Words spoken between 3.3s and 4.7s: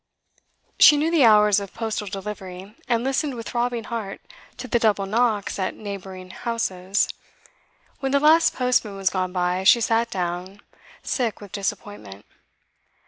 with throbbing heart to